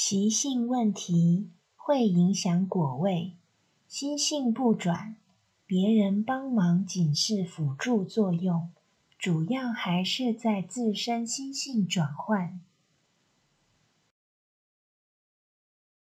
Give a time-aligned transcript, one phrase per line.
[0.00, 3.32] 习性问题会影响果位，
[3.88, 5.16] 心性不转，
[5.66, 8.70] 别人帮忙仅是辅助作用，
[9.18, 12.60] 主要还是在自身心性转换。